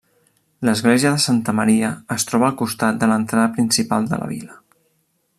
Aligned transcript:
L'església 0.67 1.09
de 1.15 1.19
Santa 1.25 1.53
Maria 1.59 1.91
es 2.15 2.25
troba 2.29 2.47
al 2.49 2.57
costat 2.63 2.97
de 3.03 3.09
l'entrada 3.11 3.53
principal 3.59 4.09
de 4.15 4.19
la 4.23 4.31
vila. 4.35 4.57